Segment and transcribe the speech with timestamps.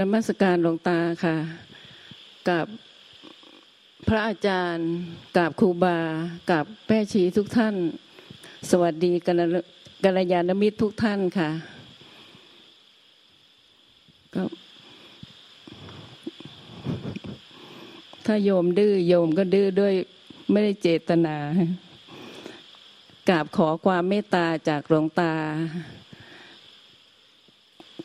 [0.00, 1.36] นมัสการหลวงตาค่ะ
[2.48, 2.66] กับ
[4.08, 4.88] พระอาจารย์
[5.36, 5.98] กับครูบา
[6.50, 7.74] กับแม่ชีทุกท่าน
[8.70, 11.50] สวัสดีกัลยาณมิตรทุกท่านค่ะ
[14.34, 14.42] ก็
[18.26, 19.94] ถ้าโยมดื้อโยมก็ดื้อด้วย
[20.50, 21.36] ไม่ได้เจตนา
[23.28, 25.32] กราบขอความเมตตาจากหลวงตา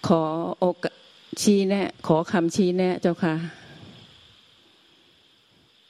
[0.07, 0.23] ขอ
[0.59, 0.91] โอกา
[1.41, 3.35] ชี้แนะ ขอคำชี้แนะเจ้าค่ะ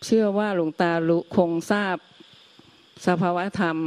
[0.05, 1.97] เชื่อว่าหลวงตาลุคงทราบ
[3.07, 3.77] สภาวะธรรม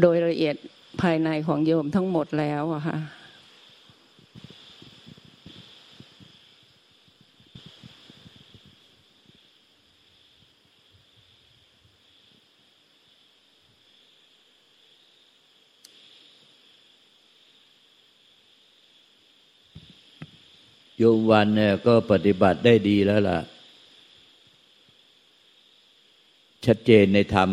[0.00, 0.56] โดยละเอียด
[1.00, 2.96] ภายในของโยมทั้งหมดแล้วอะค่ะ
[21.02, 23.38] โยมวันเนี่ยก็ปฏิบัติได้ดีแล้วล่ะ
[26.66, 27.48] ชัดเจนในธรรม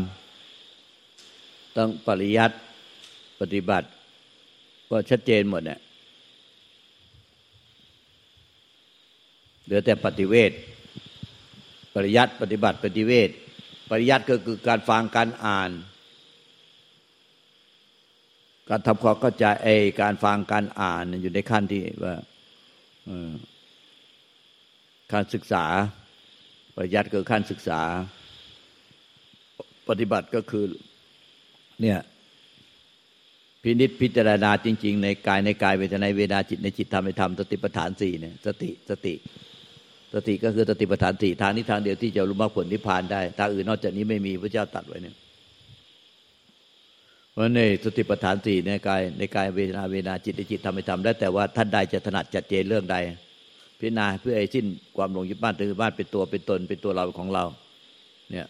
[1.77, 2.55] ต้องปริยัติ
[3.39, 3.87] ปฏิบัติ
[4.89, 5.79] ก็ชัดเจนหมดเนี่ย
[9.63, 10.51] เหลือแต่ปฏิเวท
[11.95, 13.29] ปริยัติปฏิบัติปฏิเวท
[13.89, 15.71] ปริยัติก็คือการฟังการอ่าน
[18.69, 19.67] การทำความเข้าใจไอ
[20.01, 22.15] การฟังการอ่านอยู่ในขั้นที่ว่า
[25.13, 25.65] การศึกษา
[26.75, 27.81] ปริยัติคือขั้นศึกษา
[29.89, 30.65] ปฏิบัติก็คือ
[31.81, 31.99] เนี่ย
[33.63, 39.13] พินิษพิจารณาจริง ๆ ในกายในกายเวทนาเวทนาจิตในจิตธรรมในธรรมสติปัฏฐานสี่เนี่ยสติสติ
[40.13, 45.15] สติก็คือสติปัฏฐานสี่ทางนี้ทางเดียวที่จะรู้มรรคผลนิพพานได้ทางอื่นนอกจากนี้ไม่มีพระเจ้าตัดไว้เนี่ย
[47.37, 52.95] เพราะในสติปัฏฐานสี่ในกายในกายเวทนาเวทนาจิตจิตธรรมในธรรมได้แต่ว่าท่านใดจะถนัดจัดเจนเรื่องใด
[53.79, 54.65] พิจารณาเพื่อไอ้สิ้น
[54.97, 57.45] ความหลงยึดบ้านถือบ้านเป็นตัวเป็นตนเป็นตัวเราของเรา
[58.31, 58.47] เนี่ย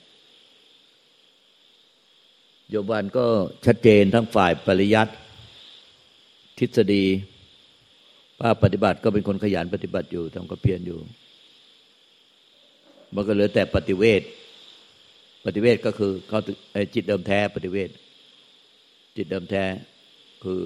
[2.70, 3.26] โยบานก็
[3.66, 5.14] ชัดเจนทั้งฝ่ายปริยัติ
[6.60, 7.04] ทฤษฎี
[8.42, 11.00] ว่าปฏิบัติก็เป็นคนขยันปฏิบัติอยู่ทำก็เพียรอยู่
[13.16, 14.22] มันก็เหลือแต่ปฏิเวท
[15.46, 16.40] ปฏิเวทก็คือเขา
[16.94, 17.92] จิตเดิมแท้ปฏิเวท
[19.18, 19.64] จิตเดิมแท้
[20.44, 20.62] คือ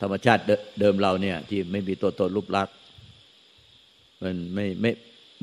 [0.00, 0.42] ธรรมชาติ
[0.80, 2.74] เดิมเราเนี่ย ที่ไม่มีตัวตนรูปลักษณ์
[4.22, 4.90] มันไม่ไม่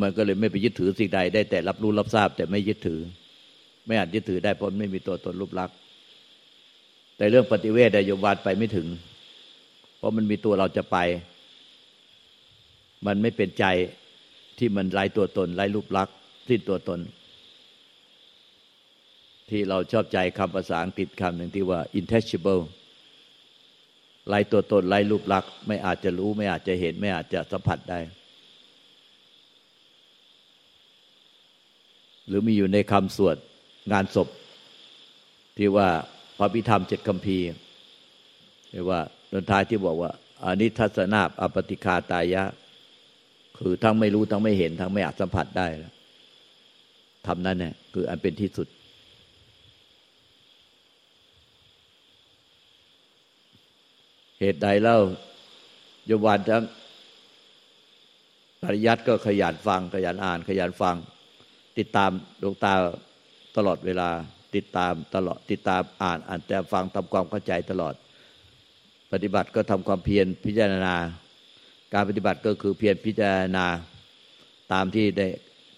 [0.02, 3.00] มันก็เลยไม่ไปยึดถือสิ่งใดได้แต่รับรู้รับทราบ แต่ไม่ยึดถือ
[3.86, 5.76] ไม่อาจยึดถือได้เพราะไม่มีตัวตนรูปลักษณ์
[7.18, 8.88] แต่เรื่องปฏิเวทได้ยมวาดไปไม่ถึง
[9.98, 10.98] เพราะมันมีตัวเราจะไป
[13.06, 13.66] มันไม่เป็นใจ
[14.58, 16.16] ที่มันไร้ตัวตนไร้รูปลักษณ์
[16.50, 17.00] สิ้นตัวตน
[19.50, 22.62] ที่เราชอบใจคำภาษาอังกฤษคำหนึ่งที่ว่า intangible
[24.28, 28.00] ไร้ตัวตนไร้รูปลักษณ์ไม่อาจจะรู้ไม่อาจจะเห็นไม่อาจจะสัมผัสได้
[32.28, 33.38] หรือมีอยู่ในคำสวด
[33.92, 34.28] งานศพ
[35.58, 35.88] ที่ว่า
[36.38, 37.38] พระพิธรรมเจ็ดคำพี
[38.72, 39.00] เรียกว่า
[39.32, 40.12] ตอนท้ายที่บอกว่า
[40.44, 42.44] อานิทัศนาอปติคาตายะ
[43.60, 45.94] คือทั้งไม่รู้ทั้งไม่เห็นทั้งไม่อาจสัมผัสได้แล้ว
[47.28, 48.68] ทำนั้นเนี่ยคืออันเป็นที่สุด
[54.44, 55.00] เหตุใดเล่า
[56.08, 56.64] โยมวันทั้ง
[58.62, 60.96] ปริยัติก็ขยันฟัง ขยันอ่าน ขยันฟัง
[61.78, 62.12] ติดตาม
[62.42, 62.74] ดวงตา
[63.58, 64.10] ตลอดเวลา
[64.56, 67.94] ติดตามตลอด ติดตามอ่านอ่านแต่ฟังทำความเข้าใจตลอด
[69.12, 70.96] ปฏิบัติก็ทำความเพียรพิจารณา
[71.94, 73.66] การปฏิบัติก็คือเพียรพิจารณา
[74.74, 75.28] ตามที่ได้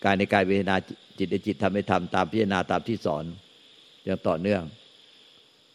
[0.04, 0.76] กายในกายเวทนา
[1.18, 3.26] จิตในจิตทำให้ทำตามพิจารณาตามที่สอน
[4.06, 4.64] อย่างต่อเนื่อง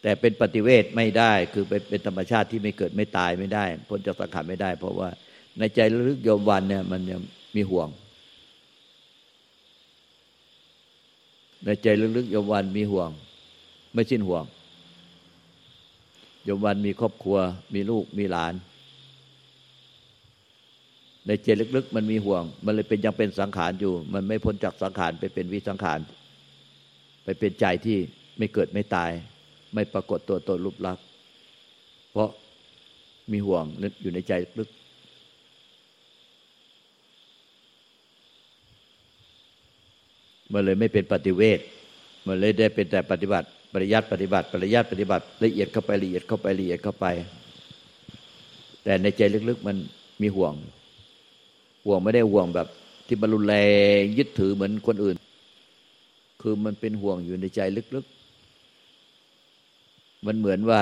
[0.03, 5.09] แต่เป็นปฏิเวทไม่ได้ คือเป็นเป็นธรรมชาติที่ไม่เกิดไม่ตายไม่ได้ พ้นจากสังขารไม่ได้ เพราะว่า
[5.59, 7.21] ในใจลึกโยมวันเนี่ยมันยัง
[7.57, 7.89] มีห่วง
[11.65, 11.86] ในใจ
[12.16, 13.10] ลึกๆโยมวันมีห่วง
[13.95, 14.45] ไม่สิ้นห่วง
[16.45, 17.39] โยมวันมีครอบครัว
[17.74, 18.54] มีลูกมีหลาน
[21.27, 25.98] ในใจลึกๆ มันมีห่วง มันเลยเป็นยังเป็นสังขารอยู่ มันไม่พ้นจากสังขารไปเป็นวิสังขาร
[27.24, 27.98] ไปเป็นใจที่
[28.39, 29.10] ไม่เกิดไม่ตาย
[29.75, 31.05] ไม่ปรากฏตัวตนรูปลักษณ์
[32.13, 32.31] เพราะ
[33.33, 34.71] มีห่วงนึกอยู่ในใจลึก
[40.53, 41.61] มันเลยไม่เป็นปฏิเวท
[42.27, 47.07] มันเลยได้เป็นแต่ปฏิบัติ ปริยัติปฏิบัติ ปริยัติปฏิบัติ ละเอียดเข้าไปละเอียดเข้าไปละเอียดเข้าไป
[48.84, 49.77] แต่ในใจลึกๆ มัน
[50.22, 50.55] มีห่วง
[51.87, 52.69] ห่วงไม่ได้ห่วงแบบ
[53.07, 53.55] ที่บรรลุแร
[53.99, 55.17] งยึดถือเหมือนคนอื่น
[56.43, 57.61] คือมันเป็นห่วงอยู่ในใจ
[57.95, 58.20] ลึกๆ
[60.27, 60.81] มันเหมือนว่า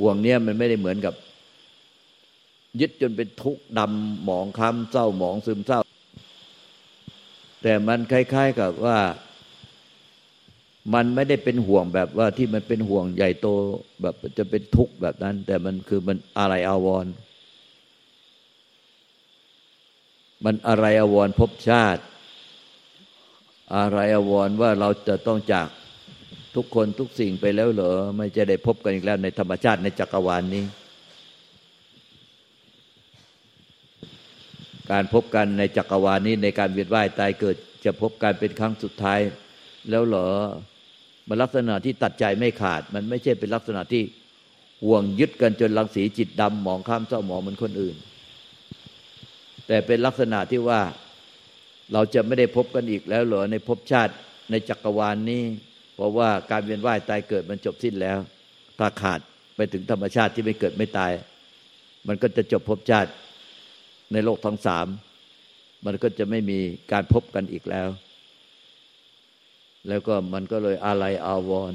[0.00, 1.14] ห่วงเนี้ยมันไม่ได้เหมือนกับ
[2.80, 5.80] ยึดจนเป็นทุกข์ดำหมองคล้ำเศร้าหมองซึมเศร้า
[7.62, 8.98] แต่มันคล้าย ๆกับว่า
[10.94, 13.48] มันไม่ได้เป็นห่วงแบบว่าที่มันเป็นห่วงใหญ่โต
[14.02, 17.06] แบบจะเป็นทุกข์แบบนั้น แต่มันคือมันอะไรอาวร
[20.44, 22.02] มันอะไรอาวรพบชาติ
[23.76, 25.68] อะไรอาวรว่าเราจะต้องจาก
[26.56, 30.64] ทุกคนทุกสิ่งไปแล้วเหรอ ไม่จะได้พบกันอีกแล้วในธรรมชาติในจักรวาลนนี้
[34.92, 39.20] การพบกันในจักรวาลนี้ในการเวียนว่ายตายเกิด จะพบกันเป็นครั้งสุดท้าย
[39.90, 40.28] แล้วเหรอ
[41.28, 44.02] มันลักษณะที่ตัดใจไม่ขาด มันไม่ใช่เป็นลักษณะที่
[44.84, 47.96] ห่วงยึดกันจนรังสีจิตดำมองข้ามเจ้าหมองเหมือนคนอื่น
[49.66, 50.80] แต่เป็นลักษณะที่ว่า
[51.92, 54.12] เราจะไม่ได้พบกันอีกแล้วเหรอในภพชาติ
[54.50, 55.42] ในจักรวาลนนี้
[55.94, 58.18] เพราะว่าการเวียนว่ายตายเกิดมันจบสิ้นแล้ว
[58.78, 59.20] ถ้าขาด
[59.56, 61.12] ไปถึงธรรมชาติที่ไม่เกิดไม่ตาย
[62.08, 63.10] มันก็จะจบภพชาติ
[64.12, 64.86] ในโลกทั้งสาม
[65.86, 66.58] มันก็จะไม่มี
[66.92, 67.88] การพบกันอีกแล้ว
[69.88, 71.72] แล้วก็มันก็เลยอะไรอาวร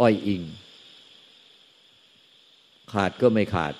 [0.00, 0.42] อ้อยอิง
[2.92, 3.74] ขาดก็ไม่ขาด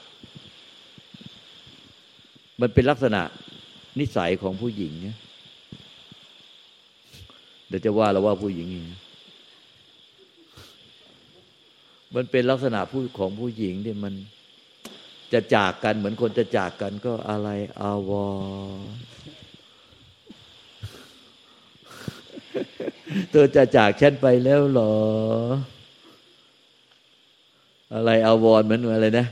[2.60, 3.22] มันเป็นลักษณะ
[4.00, 5.18] นิสัยของผู้หญิงเนี่ย
[7.68, 8.68] เดี๋ยวจะว่าเราว่าผู้หญิง
[12.14, 14.14] มันเป็นลักษณะผู้ของผู้หญิงที่มัน
[15.32, 17.48] จะจากกันเหมือนคนจะจากกันก็อะไร
[17.80, 18.10] อาว
[18.78, 18.80] ร
[23.30, 24.94] เธอจะจากฉันไปแล้วหรอ
[27.94, 29.26] อะไรอาวรเหมือนอะไรนะ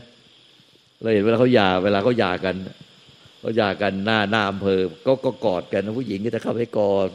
[1.00, 2.54] เราเห็นเวลาเขาหย่าเวลาเขาหย่ากัน
[3.40, 7.08] เขาหย่ากันหน้าหน้าอำเภอ ก็ก็กอดกันผู้หญิงก็จะเข้าไปกอด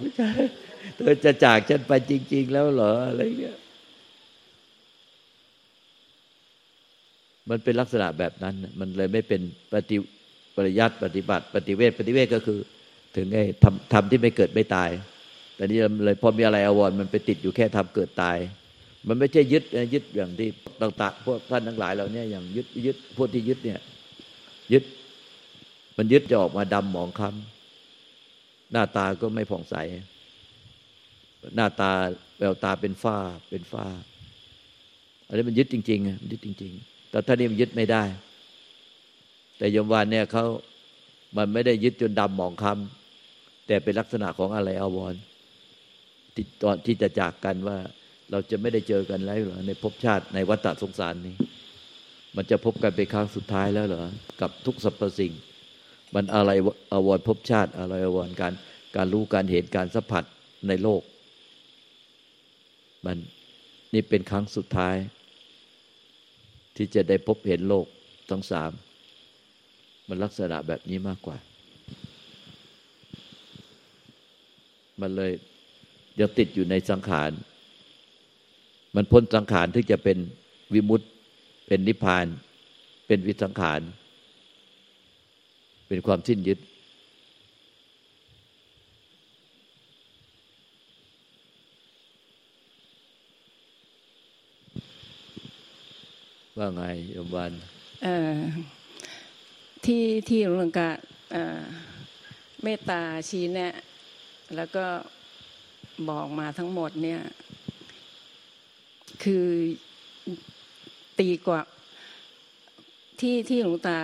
[0.96, 3.58] เธอจะจากฉันไปจริง ๆ แล้วเหรออะไรเงี้ย
[7.50, 9.42] มันเป็นลักษณะแบบนั้น มันเลยไม่เป็น
[9.74, 9.98] ปฏิ
[10.56, 12.60] ปริยัติปฏิบัติ ปฏิเวทปฏิเวทก็คือ
[13.16, 14.90] ถึงไอ้ทำทำที่ไม่เกิดไม่ตาย
[15.56, 18.38] แต่นี่เลยพอมีอะไรอวรมันไปติดอยู่แค่ทำเกิดตาย
[19.08, 20.50] มันไม่ใช่ยึดยึดอย่างที่
[20.82, 23.80] ต่างๆพวกท่านทั้งหลายเราเนี่ยอย่างยึดยึดพวกที่ยึดเนี่ย
[24.74, 24.84] ยึด
[25.98, 29.76] มันยึดจะออกมาดำหมองคล้ำหน้าตาก็ไม่ผ่องใส
[31.56, 31.92] หน้าตา
[32.40, 33.18] แววตาเป็นฝ้า
[33.50, 33.86] เป็นฝ้า
[35.28, 38.04] อันนี้มันยึดจริงๆยึดจริง ๆ แต่ท่านี้มันยึดไม่ได้
[39.58, 40.46] แต่ยมวานเนี่ยเขา
[41.38, 45.14] มันไม่ได้ยึดจนดำหมองคล้ำแต่เป็นลักษณะของอะไรอวร
[46.62, 47.78] ตอนที่จะจากกันว่า
[48.32, 51.36] เราจะไม่ได้เจอกันแล้วเหรอในภพชาติในวัฏสงสารนี้
[52.36, 54.06] มันจะพบกันเป็นครั้งสุดท้ายแล้วเหรอ
[54.42, 55.34] กับทุกสรรพสิ่ง
[56.16, 56.52] มันอะไร
[56.94, 58.54] อววรภพชาติอะไรอววรการ
[58.96, 60.24] การรู้การเห็นการสัมผัส
[60.68, 61.02] ในโลก
[63.06, 63.18] มัน
[63.94, 64.96] นี่เป็นครั้งสุดท้าย
[66.76, 67.86] ที่จะได้พบเห็นโลก
[68.30, 68.72] ทั้งสาม
[70.08, 71.38] มันลักษณะแบบนี้มากกว่า
[75.02, 75.32] มันเลย
[76.20, 77.32] จะติดอยู่ในสังขาร
[78.96, 80.18] มันพ้นสังขารที่จะเป็น
[80.74, 81.02] วิมุต
[81.68, 82.26] เป็นนิพพาน
[83.08, 83.82] เป็นวิสังขาร
[85.88, 86.60] เป็นความสิ้นยึด
[96.60, 97.54] ว่าไงโยมวัน
[99.86, 100.90] ที่ที่หลวงกา
[102.64, 103.76] เมตตาชี้แนะ
[104.56, 104.86] แล้วก็
[106.10, 107.22] บอกมาทั้งหมดเนี่ย
[109.24, 109.48] คือ
[111.20, 111.62] ตีกว่า
[113.22, 114.00] ที่ที่หลวงตา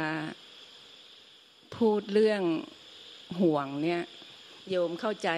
[1.76, 2.42] พูดเรื่อง
[3.42, 4.04] ห่วงเนี่ย
[4.70, 5.30] โยมเข้าใจ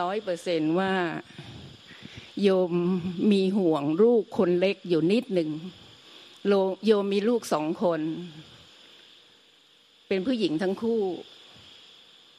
[0.00, 0.92] ร้อยเปอร์เซนว่า
[2.42, 2.72] โยม
[3.32, 5.50] มีห่วงลูกคนเล็กอยู่นิดหนึ่ง
[6.86, 8.00] โยมมีลูกสองคน
[10.08, 11.02] เป็นผู้หญิงทั้งคู่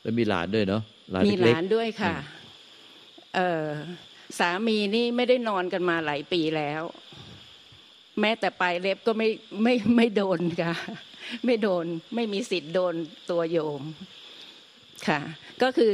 [0.02, 0.82] แล้วมีหลานด้วยเนาะ
[1.28, 2.16] มีหลานด้วยค่ะ
[3.36, 3.68] เออ
[4.40, 6.84] สามีนี่ไม่ได้นอนกันมาหลายปีแล้ว
[8.20, 9.30] แม้แต่ปลายเล็บก็ไม่
[9.64, 10.74] ไม่ไม่โดนค่ะ
[11.46, 11.86] ไม่โดน
[12.16, 12.94] ไม่มีสิทธิ์โดน
[13.30, 13.82] ตัวโยม
[15.08, 15.20] ค่ะ
[15.62, 15.94] ก็คือ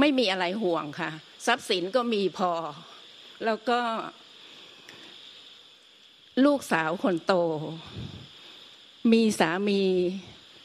[0.00, 1.10] ไม่มีอะไรห่วงค่ะ
[1.46, 2.50] ทรัพย์สินก็มีพอ
[3.44, 3.80] แล้วก็
[6.44, 7.34] ลูกสาวคนโต
[9.12, 9.82] มีสามี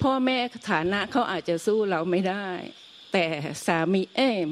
[0.04, 0.38] พ่อแม่
[0.70, 2.48] ฐานะเขาอาจจะสู้เราไม่ได้
[3.14, 3.26] แต่
[3.68, 4.50] สามีเอม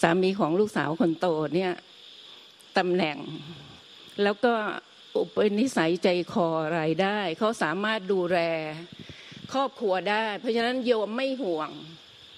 [0.00, 1.72] สามีของลูกสาวคนโตเนี่ย
[2.78, 3.18] ตำแหน่ง
[4.22, 4.52] แล้วก็
[5.16, 8.38] อุปนิสัยใจคออะไรได้ เขาสามารถดูแล
[9.52, 11.70] ครอบครัวได้ เพราะฉะนั้นโยมไม่ห่วง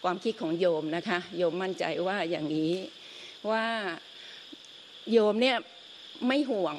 [0.04, 2.72] ความคิดของโยมนะคะ โยมมั่นใจว่าอย่างนี้
[3.50, 3.64] ว่า
[5.12, 5.56] โยมเนี่ย
[6.26, 6.76] ไม่ห่วง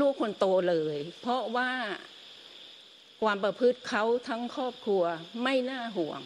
[0.00, 1.70] ลูกคนโตเลย เพราะว่า
[3.22, 5.02] ความประพฤติเขาทั้งครอบครัว
[5.42, 6.20] ไม่น่าห่วง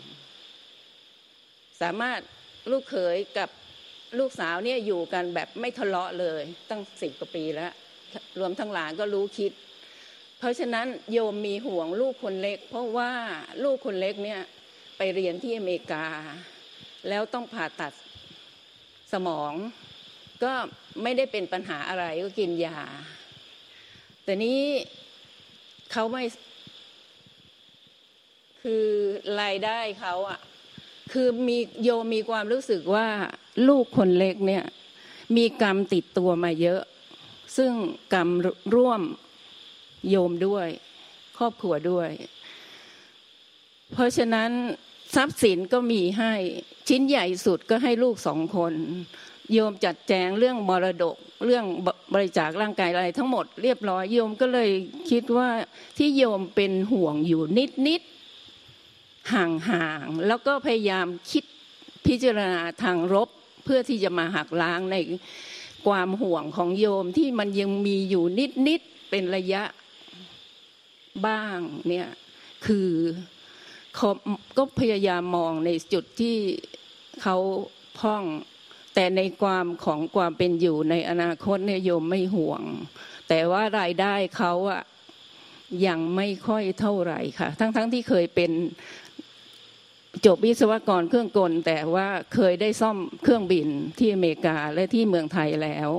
[1.80, 2.20] สามารถ
[2.70, 3.48] ลูกเขยกับ
[4.18, 7.72] ลูกสาวเนี่ยอยู่กันแบบไม่ทะเลาะเลย ตั้งสิบกว่าปีแล้ว
[8.40, 9.52] รวมทั้งหลานก็รู้คิด
[10.38, 13.10] เพราะฉะนั้นโยมมีห่วงลูกคนเล็ก เพราะว่า
[13.64, 14.40] ลูกคนเล็กเนี่ย
[14.96, 16.06] ไปเรียนที่อเมริกา
[17.08, 17.92] แล้วต้องผ่าตัด
[19.12, 19.52] สมอง
[20.42, 20.52] ก็
[21.02, 22.78] ไม่ได้เป็นปัญหาอะไรก็กินยา
[24.24, 24.60] แต่นี้
[25.92, 26.22] เขาไม่
[28.62, 28.86] คือ
[29.40, 30.40] รายได้เขาอะ
[31.12, 33.08] คือมีโยมีความรู้สึกว่า
[33.68, 34.64] ลูกคนเล็กเนี่ย
[35.36, 36.82] มีกรรมติดตัวมาเยอะ
[37.56, 37.72] ซึ่ง
[38.14, 38.28] กรรม
[38.74, 39.02] ร่วม
[40.10, 40.68] โยมด้วย
[41.38, 42.10] ครอบครัวด้วย
[43.92, 44.50] เพราะฉะนั้น
[45.14, 46.32] ทรัพย์สินก็มีให้
[46.88, 48.72] ชิ้นใหญ่สุดก็ให้ลูกสองคน
[49.52, 51.64] โยมจัดแจงเรื่องมรดกเรื่อง
[52.14, 54.70] บริจาคร่างกายอะไรทั้งหมดเรียบร้อยโยมก็เลย
[55.10, 55.48] คิดว่า
[55.98, 58.02] ที่โยมเป็นห่วงอยู่นิดนิด
[59.34, 61.44] ห่างๆแล้วก็พยายามคิด
[62.06, 63.28] พิจารณาทางรบ
[63.64, 64.96] เพื่อที่จะมาหักล้างใน
[65.86, 68.24] ความห่วงของโยมที่มันยังมีอยู่
[68.68, 69.62] นิดๆเป็นระยะ
[71.26, 71.58] บ้าง
[71.88, 72.08] เนี่ย
[72.66, 72.88] คือ
[74.56, 76.36] ก็พยายามมองในจุดที่
[77.22, 77.36] เขา
[77.98, 78.22] พ่อง
[78.94, 82.62] แต่ในความของความเป็นอยู่ในอนาคตเนี่ยโยมไม่ห่วง
[83.28, 84.82] แต่ว่ารายได้เขาอะ
[85.86, 88.50] ยังไม่ค่อยเท่าไหร่ค่ะ ทั้งๆทที่เคยเป็น
[90.26, 95.90] จบวิศวกรเครื่องกล แต่ว่าเคยได้ซ่อมเครื่องบินที่อเมริกาและที่เมืองไทยแล้ว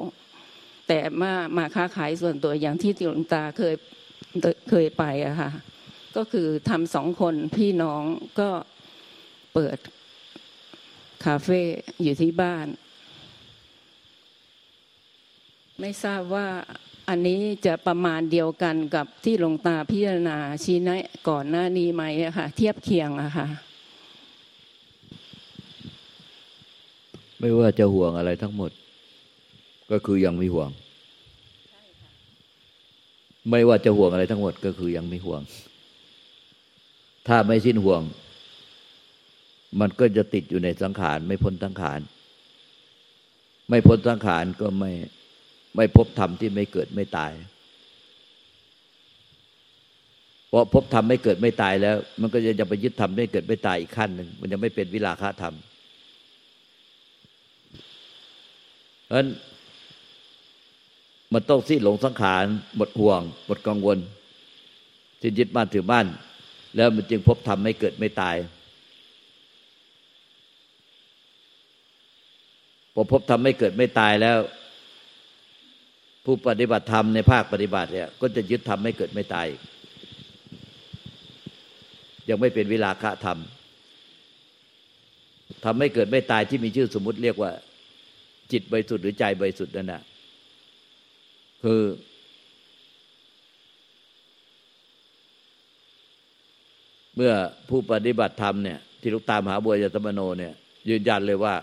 [0.88, 3.76] แต่มามาค้าขายส่วนตัวอย่างที่ติลตาเคย
[4.70, 5.52] เคยไปอะค่ะ
[6.18, 8.04] ก็คือทำสองคนพี่น้อง
[8.40, 8.50] ก็
[9.54, 9.78] เปิด
[11.26, 11.62] คาเฟ่
[12.04, 12.66] อยู่ที่บ้าน
[15.80, 16.48] ไม่ทราบว่า
[17.10, 23.48] อันนี้จะประมาณเดียวกันกับที่หลวงตาพิจารณาชี้แนะก่อนหน้านี้ไหมอะค่ะเทียบเคียงอะค่ะ
[27.40, 28.72] ไม่ว่าจะห่วงอะไรทั้งหมด
[29.92, 30.70] ก็คือยังไม่ห่วง
[33.50, 35.42] ไม่ว่าจะห่วงอะไรทั้งหมดก็คือยังไม่ห่วง
[37.28, 38.02] ถ้าไม่สิ้นห่วง
[39.80, 42.00] มันก็จะติดอยู่ในสังขาร ไม่พ้นสังขาร
[43.70, 44.92] ไม่พ้นสังขารก็ไม่
[45.76, 47.32] ไม่พบธรรมที่ไม่เกิดไม่ตาย
[50.48, 55.56] เพราะพบธรรมไม่เกิดไม่ตายแล้ว มันก็จะจะไปยึดธรรมไม่เกิดไม่ตายอีกขั้นหนึ่งมันจะไม่เป็นวิลาคะธรรม
[59.06, 59.30] เพราะนั้น
[61.34, 63.98] มันต้องสิ้นหลงสังขารหมดห่วงหมดกังวล
[65.22, 66.06] สิ้นยึดบ้านถือบ้าน
[66.76, 68.36] แล้วมันจึงพบธรรมไม่เกิดไม่ตาย
[72.94, 74.38] พอพบธรรมไม่เกิดไม่ตายแล้ว
[76.26, 79.48] ผู้ปฏิบัติธรรมในภาคปฏิบัติเนี่ยก็จะยึดธรรมไม่เกิดไม่ตาย
[82.30, 83.38] ยังไม่เป็นวิลาคะธรรม
[85.66, 87.52] ทำให้เกิดไม่ตายที่มีชื่อสมมุติเรียกว่า
[88.52, 90.02] จิตบริสุทธิ์หรือใจบริสุทธิ์นั่นนะ
[91.64, 91.82] คือ
[97.16, 97.34] เมื่อ
[97.70, 100.54] ผู้ปฏิบัติธรรมเนี่ยที่ลูกตามหาบัวยตมโนเนี่ย
[100.90, 101.56] ยืนยันเลยว่า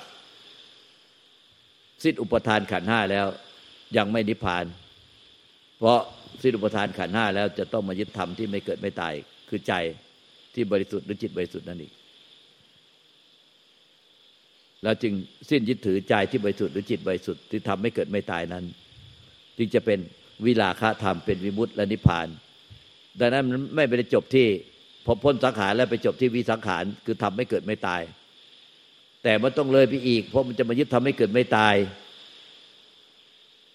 [2.02, 3.26] สิ้นอุปทานขันห้าแล้ว
[3.96, 4.64] ยังไม่นิพพาน
[5.78, 5.99] เพราะ
[6.42, 9.14] สิ้นอุปทานขันห้าแล้วจะต้องมายึดธรรมที่ไม่เกิดไม่ตาย
[9.49, 9.75] คือใจ
[10.54, 11.92] ที่บริสุทธิ์หรือจิตบริสุทธิ์นั่นเอง
[14.82, 15.12] แล้วจึง
[15.50, 18.64] สิ้นยึดถือใจที่บริสุทธิ์หรือจิตบริสุทธิ์ที่ทำให้เกิดไม่ตายนั้น
[19.58, 19.99] จึงจะเป็น
[20.46, 22.28] วิลาคะธรรมเป็นวิมุตติและนิพพาน
[23.20, 24.46] ดังนั้นมันไม่ไปจบที่
[25.06, 28.02] พอพ้นสังขารแล้วไปจบที่วิสังขารคือทำให้เกิดไม่ตาย
[29.22, 31.75] แต่มันต้องเลยไปอีก เพราะมันจะมายึดทำให้เกิดไม่ตาย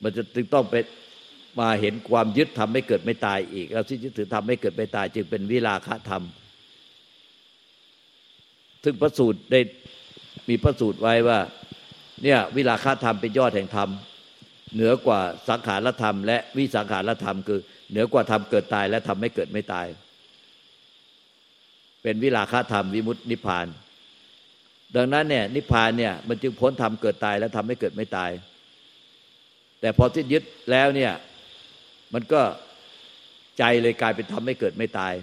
[0.04, 0.75] มันจะจึงต้องไป
[1.60, 6.24] มาเห็นความยึดทำให้เกิดไม่ตายอีกแล้วที่ยึดถือทำให้เกิดไม่ตาย จึงเป็นวิลาคะธรรม
[8.84, 9.60] ซึ่งพระสูตรได้
[10.50, 11.39] มีพระสูตรไว้ว่า
[12.24, 13.89] เนี่ยวิลาคาธรรมเป็นยอดแห่งธรรม
[14.74, 17.60] เหนือกว่าสังขารธรรม และวิสังขารธรรม คือ
[17.92, 19.88] เหนือกว่าธรรมเกิดตายและทำไม่เกิดไม่ตาย
[22.04, 23.68] เป็นวิลาคาธรรมวิมุตตินิพพาน
[24.96, 28.32] ดังนั้นเนี่ยนิพพานเนี่ยมันจึงพ้นธรรมเกิดตายและทำให้เกิดไม่ตาย
[29.81, 31.12] แต่พอที่ยึดแล้วเนี่ย
[32.13, 32.41] มันก็
[33.60, 35.13] ใจเลยกลายเป็นทำให้เกิดไม่ตาย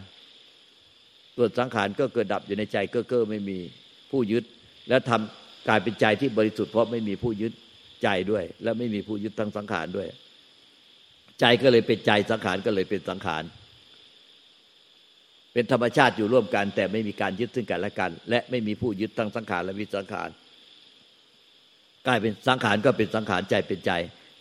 [1.37, 3.59] ตัวสังขารก็เกิดดับอยู่ในใจเก็เก้อไม่มี
[4.11, 4.45] ผู้ยึด
[4.89, 7.53] แล้วทำกลายเป็นใจที่บริสุทธิ์เพราะไม่มีผู้ยึด
[8.03, 10.09] ใจด้วย และไม่มีผู้ยึดทั้งสังขารด้วย
[11.41, 13.45] ใจก็เลยเป็นใจสังขารก็เลยเป็นสังขาร
[15.53, 20.29] เป็นธรรมชาติอยู่ร่วมกัน แต่ไม่มีการยึดซึ่งกันและกัน และไม่มีผู้ยึดทั้งสังขารและวิสังขาร
[22.07, 23.93] กลายเป็นสังขารก็เป็นสังขารใจเป็นใจ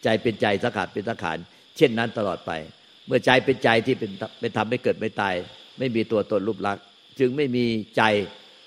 [0.03, 1.38] ใจเป็นใจสังขารเป็นสังขาร
[1.77, 2.51] เช่นนั้นตลอดไป
[3.07, 5.36] เมื่อใจเป็นใจที่เป็นเป็นทำให้เกิดไม่ตาย
[5.79, 6.83] ไม่มีตัวตนรูปลักษณ์
[7.19, 7.65] จึงไม่มี
[7.98, 8.03] ใจ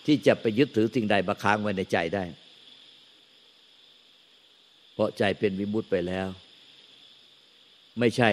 [0.07, 2.25] ที่จะไปยึดถือสิ่งใดมาค้างไว้ในใจได้
[4.95, 6.29] เพราะใจเป็นวิมุตต์ไปแล้ว
[8.01, 8.31] ไม่ใช่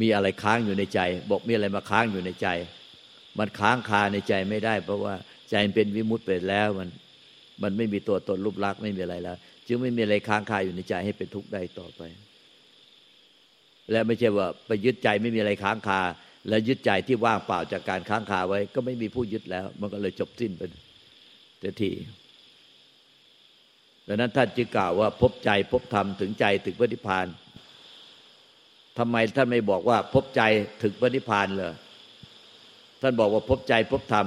[0.00, 2.48] มีอะไรค้างอยู่ในใจ บอกมีอะไรมาค้างอยู่ในใจ
[3.38, 5.14] มันค้างคาในใจไม่ได้ เพราะว่า
[5.50, 6.88] ใจเป็นวิมุตต์ไปแล้วมัน
[7.62, 9.36] มันไม่มีตัวตนรูปลักษณ์ไม่มีอะไรแล้ว
[9.70, 12.02] จึงไม่มีอะไรค้างคาอยู่ในใจให้เป็นทุกข์ได้ต่อไป
[13.90, 16.00] และไม่ใช่ว่าไปยึดใจไม่มีอะไรค้างคา
[16.48, 20.62] และยึดใจที่ว่างเปล่าจากการค้างคาไว้ ก็ไม่มีผู้ยึดแล้ว มันก็เลยจบสิ้นไป
[21.60, 21.90] เต็ที
[24.08, 27.26] ดังนั้นท่านจึงกล่าวว่า พบใจพบธรรมถึงใจถึงพระนิพพาน
[28.98, 30.42] ทำไมท่านไม่บอกว่า พบใจ
[30.82, 31.72] ถึงพระนิพพานเลย
[33.02, 34.26] ท่านบอกว่าพบใจพบธรรม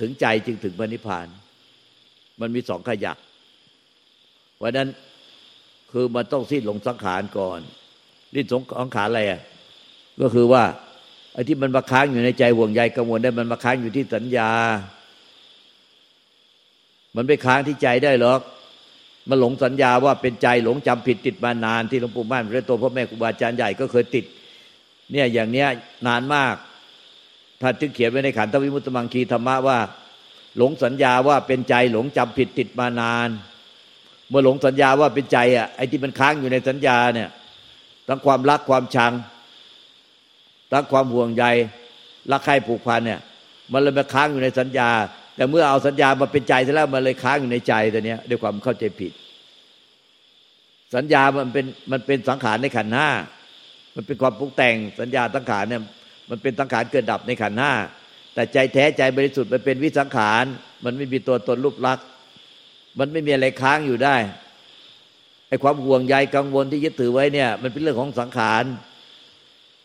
[0.00, 1.26] ถึงใจจึงถึงพระนิพพาน
[2.40, 3.18] มันมีสองขยัก
[4.64, 4.88] ราะนั้น
[5.92, 7.60] คือมันต้องสิ้นลงสังขารก่อน
[8.34, 9.40] สิ้นสงสังขารอะไรอะ
[10.20, 10.62] ก็คือว่า
[11.34, 14.50] ไอ้ที่มันมาค้างอยู่ในใจห่วงใยกังวลได้มันมาค้างอยู่ที่สัญญา
[17.16, 18.40] มันไม่ค้างที่ใจได้หรอก
[19.28, 24.24] มันหลงสัญญาว่าเป็นใจหลงจำผิดติดมานานที่หลวงปู่มั่นพระตัวพ่อแม่ครูบาอาจารย์ใหญ่ก็เคยติด
[25.12, 25.68] เนี่ยอย่างเนี้ย
[26.06, 26.54] นานมาก
[27.60, 29.78] ท่านจึงเขียนไว้ในขันธวิมุตตมังคีธรรมะว่า
[30.58, 33.28] หลงสัญญาว่าเป็นใจหลงจำผิดติดมานาน
[34.28, 37.28] เมื่อหลงสัญญาว่าเป็นใจอะไอ้ที่มันค้างอยู่ในสัญญาเนี่ย
[38.08, 39.12] ทั้งความรักความชัง
[40.72, 41.44] ทั้งความห่วงใย
[42.30, 43.20] รักใคร่ผูกพันเนี่ย
[43.72, 44.90] มันเลยมาค้างอยู่ในสัญญา
[45.36, 49.12] แต่เมื่อเอาสัญญามาเป็นใจแล้วมันเลยค้างอยู่ในใจตัวเนี้ยด้วยความเข้าใจผิด
[50.94, 53.08] สัญญามันเป็นมันเป็นสังขารในขันห้า
[53.96, 55.82] มันเป็นความปรุงแต่งสัญญาสังขารเนี่ย
[56.30, 57.72] มันเป็นสังขารเกิดดับในขันห้า
[58.34, 60.44] แต่ใจแท้ใจบริสุทธิ์มันเป็นวิสังขาร
[60.84, 62.04] มันไม่มีตัวตนรูปลักษณ
[62.98, 64.16] มันไม่มีอะไรค้างอยู่ได้
[65.48, 68.64] ไอ้ความห่วงใยกังวลที่ยึดถือไว้เนี่ย มันเป็นเรื่องของสังขาร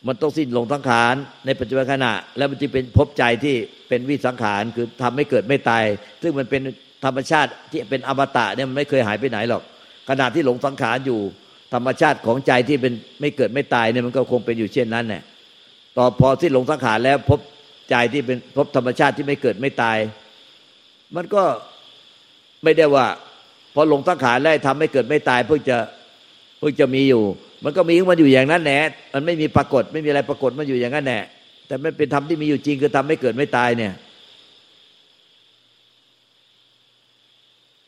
[0.07, 3.55] มันต้องสิ้นลงสังขาร ในปัจจุบันขณะ แล้วมันจะเป็นพบใจที่
[3.89, 5.83] เป็นวิสังขารคือทำให้เกิดไม่ตาย
[6.21, 6.61] ซึ่งมันเป็น
[7.05, 9.63] ธรรมชาติที่เป็นอมตะเนี่ยมันไม่เคยหายไปไหนหรอก
[10.09, 11.19] ขณะที่หลงสังขารอยู่
[11.73, 15.23] ธรรมชาติของใจที่เป็นไม่เกิดไม่ตายเนี่ยมันก็คงเป็นอยู่เช่นนั้นแหละ
[15.97, 17.39] ต่อพอที่หลงสังขารแล้วพบ
[17.89, 19.97] ใจที่เป็นพบธรรมชาติที่ไม่เกิดไม่ตาย
[21.15, 21.43] มันก็
[22.63, 23.05] ไม่ได้ว่า
[23.73, 25.77] พอหลงสังขารแล้วทำให้เกิดไม่ตายเพิ่งจะ
[26.59, 27.23] เพิ่งจะมีอยู่
[27.63, 28.81] มันก็มีมันอยู่อย่างนั้นแหละ
[29.13, 31.23] มันไม่มีปรากฏไม่มีอะไรปรากฏมันอยู่อย่างนั้นแหละ
[31.67, 33.93] แต่ไม่เป็นธรรมที่มีอยู่จริงคือทำให้เกิดไม่ตายเนี่ย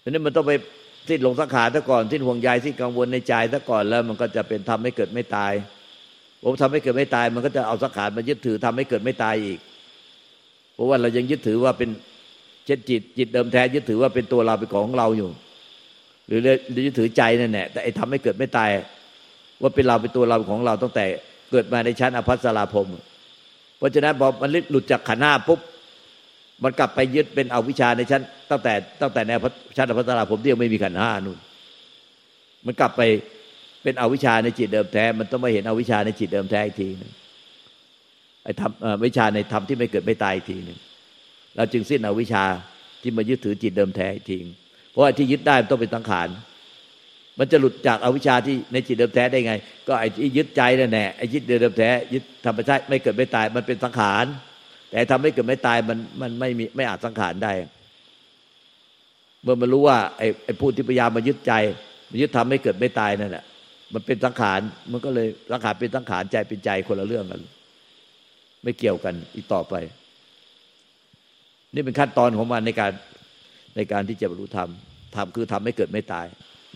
[0.03, 0.51] ดังนั้นมันต้องไป
[1.09, 5.53] สิ้นหลงสังขารซะก่อนสิ้นห่วงใยสิ้นกังวลในใจซะก่อนแล้วมันก็จะเป็นทำให้เกิดไม่ตาย
[6.43, 9.59] ผมทำให้เกิดไม่ตาย มันก็จะเอาสังขารมายึดถือทำให้เกิดไม่ตายอีก
[10.73, 11.89] เพราะว่าเรายังยึดถือว่าเป็น
[12.65, 15.29] เช่นจิตจิตเดิมแท้ยึดถือว่าเป็นตัวเราเป็นของเราอยู่
[16.27, 16.39] หรือ
[16.85, 18.69] ยึดถือใจนั่นแหละแต่ไอ้ทำให้เกิดไม่ตาย
[19.61, 21.05] ว่าเป็นเราเป็นตัวเราของเราตั้งแต่
[21.51, 22.87] เกิดมาในชั้นอภัสราพรม
[23.77, 25.59] เพราะฉะนั้นพอมันหลุดจากขันห้าปุ๊บ
[26.63, 28.21] มันกลับไปยึดเป็นอวิชชาในชั้น
[28.51, 29.31] ตั้งแต่ตั้งแต่ใน
[29.77, 31.37] ชั้นอภัสราพรมที่ยังไม่มีขันห้านู่น
[32.65, 33.01] มันกลับไป
[33.83, 37.11] เป็นอวิชชาในจิตเดิมแท้ มันต้องมาเห็นอวิชชาในจิตเดิมแท้อีกทีนึง
[38.43, 40.77] ไอ้ทำวิชาในธรรมที่ไม่เกิดไม่ตายอีกทีหนึ่ง
[41.55, 42.43] เราจึงสิ้นอวิชชา
[43.01, 44.37] ที่มายึดถือจิตเดิมแท้อีกที
[44.91, 46.27] เพราะว่าที่ยึดได้มันต้องเป็นสังขาร
[47.39, 49.53] มันจะหลุดจากอวิชชาที่ในจิตเดิมแท้ได้ไง
[49.87, 54.25] ก็ไอ้ที่ยึดใจนั่นแหละไอ้ยึดเดิมแท้ยึดธรรมชาติไม่เกิดไม่ตายมันเป็นสังขาร
[54.91, 57.53] แต่ทำให้เกิดไม่ตายมันมันไม่มีไม่อาจสังขารได้
[59.43, 61.53] เมื่อมันรู้ว่าไอ้ไอ้ผู้ที่พยายามมายึดใจ
[62.11, 63.43] มายึดทำให้เกิดไม่ตายนั่นแหละ
[63.93, 64.59] มันเป็นสังขาร
[64.91, 67.41] มันก็เลยสังขารเป็นสังขารใจเป็นใจคนละเรื่องกัน
[68.63, 69.75] ไม่เกี่ยวกันอีกต่อไป
[71.73, 72.91] นี่เป็นขั้นตอนของมันในการ
[73.75, 74.69] ในการที่จะบรรลุธรรม
[75.15, 76.25] ธรรมคือทำให้เกิดไม่ตาย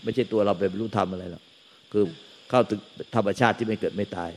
[0.04, 1.42] ไม่ใช่ตัวเราไปรู้ทำอะไรหรอก
[1.92, 2.04] คือ
[2.50, 2.80] เข้าถึง
[3.16, 4.30] ธรรมชาติที่ไม่เกิดไม่ตาย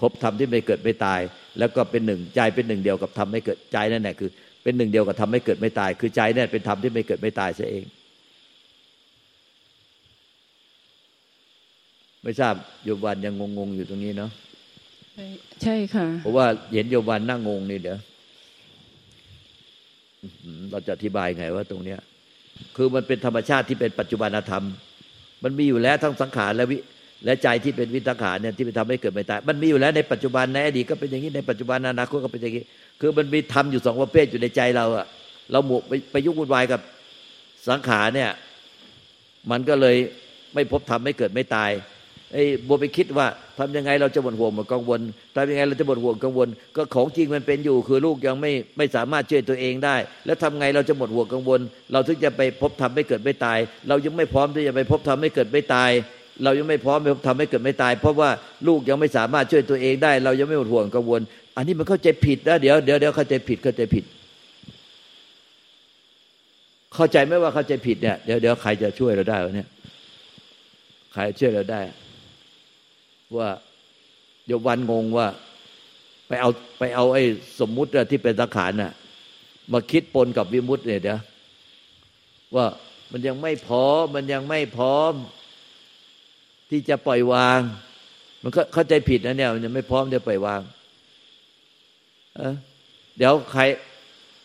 [0.00, 1.20] พบธรรมที่ไม่เกิดไม่ตาย
[1.58, 4.30] แล้วก็เป็นหนึ่งใจเป็นหนึ่งเดียวกับธรรมไม่เกิดใจนั่นแหละคือ
[4.62, 7.84] เป็นหนึ่งเดียวกับธรรมไม่เกิดไม่ตาย คือใจนี่เป็นธรรมที่ไม่เกิดไม่ตายซะเอง
[12.22, 14.30] ไม่ทราบโยมวันยังงงๆอยู่ตรงนี้เนาะ
[15.62, 17.98] ใช่ค่ะเพราะว่าเห็นโยมวันนั่งงงนี่เดี๋ยว
[20.70, 22.00] เราจะอธิบายไงว่าตรงเนี้ย
[22.76, 24.64] คือมันเป็นธรรมชาติที่เป็นปัจจุบันธรรม
[25.44, 26.78] มันมีอยู่แล้วทั้งสังขารและวิ
[27.24, 32.64] และใจที่เป็นวิตขารเนี่ยที่ไปทำให้เกิดไม่ตาย มันมีอยู่แล้วในปัจจุบันในอดีตก็เป็นอย่างนี้ในปัจจุบันอนาคตก็เป็นอย่างนี้
[33.00, 35.06] คือมันมีธรรมอยู่สองประเภทอยู่ในใจเราอะ
[35.52, 36.80] เราหมกไปไปยุ่งวุ่นวายกับ
[37.68, 38.30] สังขารเนี่ย
[39.50, 39.96] มันก็เลย
[40.54, 41.70] ไม่พบธรรมไม่เกิดไม่ตาย
[42.34, 43.26] ไอ้บัวไปคิดว่า
[43.58, 45.00] ทำยังไงเราจะหมดห่วงหมดกังวล
[45.34, 51.60] ทำยังไงเราจะหมดห่วงกังวล ก็ของจริงมันเป็นอยู่คือลูกยังไม่ไม่สามารถช่วยตัวเองได้ แล้วทำไงเราจะหมดห่วงกังวล
[51.92, 55.90] เราถึงจะไปพบธรรมไม่เกิดไม่ตาย เรายังไม่พร้อมที่จะไปพบธรรมไม่เกิดไม่ตาย
[56.44, 58.30] เรายังไม่พร้อมไปพบทำให้เกิดไม่ตาย เพราะว่า
[58.68, 61.20] ลูกยังไม่สามารถช่วยตัวเองได้ เรายังไม่หดห่วงกังวล
[61.56, 64.04] อันนี้มันเข้าใจผิดนะเดี๋ยวเดี๋ยวเดี๋ยวเข้าใจผิดเข้าใจผิด
[66.94, 69.68] เข้าใจไหมว่าเข้าใจผิดเนี่ยเดี๋ยวเดี๋ยวใครจะช่วยเราได้วะเนี่ย
[71.12, 71.80] ใครช่วยเราได้
[73.36, 73.48] ว่า
[74.46, 75.28] โยวันงงว่า
[76.26, 77.22] ไปเอาไปเอาไอ้
[77.60, 78.92] สมมุติที่เป็นสังขารน่ะ
[79.72, 81.20] มาคิดปนกับวิมุตเนี่ยเดี๋ยว
[82.56, 82.66] ว่า
[83.12, 85.12] มันยังไม่พร้อมมันยังไม่พร้อม
[86.70, 87.60] ที่จะปล่อยวาง
[88.42, 90.60] มันก็เข้าใจผิดนะเนี่ยมันยังไม่พร้อมจะปล่อยวาง
[92.36, 92.54] เออ
[93.18, 93.62] เดี๋ยวใคร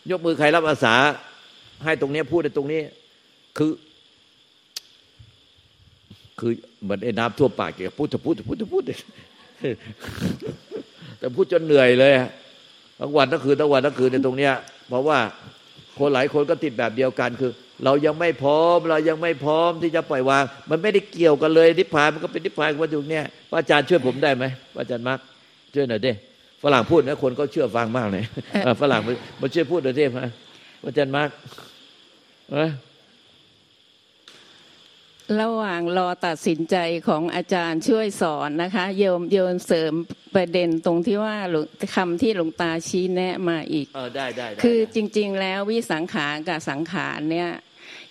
[0.09, 0.95] ยกมือใครรับอาสา
[1.83, 2.81] ให้ตรงนี้พูดในตรงนี้
[3.57, 3.71] คือ
[6.39, 6.51] คือ
[6.83, 8.83] เหมือนไอ้น้ำท่วมปากเกี่ยวพูดจะพูดจะพูดจะพูด
[11.19, 12.13] แต่พูดจนเหนื่อยเลย
[12.99, 14.53] ทั้งวันทั้งคืนทั้งวันทั้งคืนในตรงเนี้ย
[14.89, 15.19] เพราะว่า
[15.99, 17.51] คนหลายคนก็ติดแบบเดียวกันคือ
[17.85, 25.19] เรายังไม่พร้อม เรายังไม่พร้อมที่จะปล่อยวาง มันไม่ได้เกี่ยวกันเลยนิพพานมันก็เป็นนิพพานวัตถุเนี้ยพระอาจารย์ช่วยผมได้ไหมพระอาจารย์มาร์ก
[25.73, 26.11] ช่วยหน่อยดิ
[26.63, 28.23] ฝรั่งพูดนะคนก็เชื่อฟังมากเลย
[28.81, 29.01] ฝรั่ง
[29.41, 31.29] มันช่วยพูดหน่อยดิพระอาจารย์มาร์ก
[35.41, 36.75] ระหว่างรอตัดสินใจ
[37.07, 39.93] ของอาจารย์ช่วยสอนนะคะโยมโยมเสริม
[40.35, 41.35] ประเด็นตรงที่ว่า
[41.95, 47.49] คำที่หลวงตาชี้แนะมาอีกเออได้ได้คือจริง ๆ แล้ววิสังขารกับสังขารเนี่ย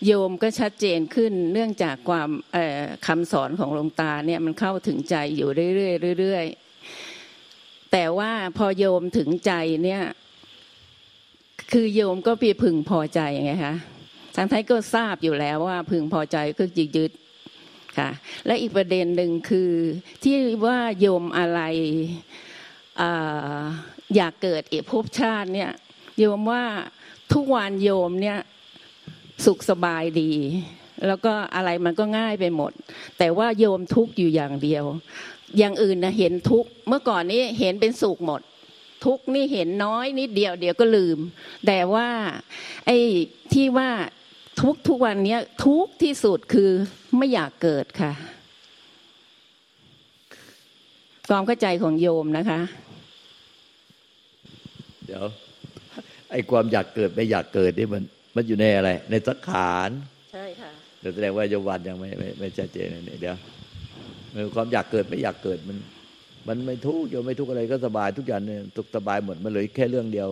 [0.07, 2.31] โยมก็ชัดเจนขึ้นเนื่องจากความ
[3.07, 9.53] คำสอนของหลวงตาเนี่ยมันเข้าถึงใจอยู่เรื่อยๆเรื่อยๆแต่ว่าพอโยมถึงใจ
[9.85, 10.03] เนี่ย
[11.73, 13.75] คือโยมก็ไปพึงพอใจไงคะ
[14.37, 17.13] ทางไทยก็ทราบอยู่แล้วว่าพึงพอใจก็ยึดยึด
[17.99, 18.11] ค่ะ
[18.47, 19.73] และอีกประเด็นหนึ่งคือ
[20.23, 21.61] ที่ว่าโยมอะไร
[24.17, 25.71] อยากเกิดเอภพชาติเนี่ย
[26.19, 26.65] โยมว่า
[27.33, 28.39] ทุกวันโยมเนี่ย
[29.45, 30.33] สุขสบายดี
[31.07, 32.73] แล้วก็อะไรมันก็ง่ายไปหมด
[33.19, 34.85] แต่ว่าโยมทุกอยู่อย่างเดียว
[35.59, 38.41] อย่างอื่นนะเห็นทุกเมื่อก่อนนี้เห็นเป็นสุขหมด
[39.05, 41.19] ทุกนี่เห็นน้อยนิดเดียวเดี๋ยวก็ลืม
[41.67, 42.09] แต่ว่า
[42.87, 42.99] ไอ้
[43.53, 43.91] ที่ว่า
[44.61, 46.71] ทุกทุกวันนี้ทุกที่สุดคือ
[47.17, 48.13] ไม่อยากเกิดค่ะ
[51.31, 52.61] ความเข้าใจของโยมนะคะ
[55.07, 55.25] เดี๋ยว
[56.31, 58.03] ไอ้ความอยากเกิดไม่อยากเกิดนี่มัน
[58.37, 59.91] มันอยู่ในอะไร ในสังขาร
[60.33, 63.37] ใช่ค่ะเดี๋ยวแสดงว่าโยวันยังไม่ไม่ไม่ชัดเจนนี่เดี๋ยว
[64.55, 65.77] ความอยากเกิดไม่อยากเกิดมัน
[66.49, 70.29] มันไม่ทุกข์โยไม่ทุกข์อะไรก็สบายทุกอย่างเนี่ยทุกสบายหมดมันเลยแค่เรื่องเดียว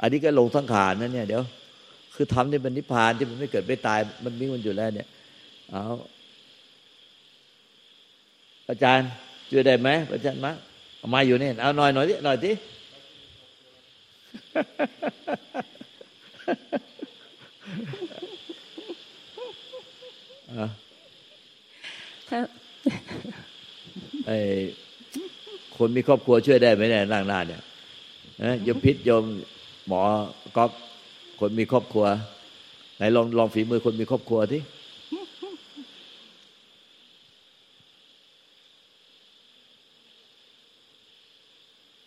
[0.00, 1.42] อันนี้ก็ลงสังขารนั่นเนี่ยเดี๋ยว
[2.20, 5.08] คือทำที่เป็นนิพพานที่มันไม่เกิดไม่ตาย มันมีมันอยู่แล้ว เนี่ย
[5.70, 5.82] เอา
[8.68, 9.08] อาจารย์
[9.50, 10.52] ช่วยได้ไหมอาจารย์มา
[10.98, 12.52] เอามาอยู่นี่เอาหน่อยหน่อยทีหน่อยที
[24.26, 24.38] ไอ้
[25.76, 27.60] คนมีครอบครัวช่วยได้ไหมเนี่ยร่างหน้าเนี่ย
[28.66, 29.24] ยมพิษยม
[29.86, 30.02] หมอ
[30.56, 30.70] ก๊อฟ
[31.40, 32.06] คนมีครอบครัว
[32.96, 34.62] ไหนลองลองฝีมือคนมีครอบครัวที่